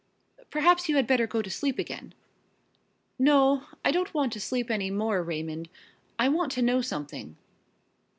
[0.49, 2.15] "Perhaps you had better go to sleep again."
[3.19, 5.69] "No, I don't want to sleep any more, Raymond.
[6.17, 7.37] I want to know something."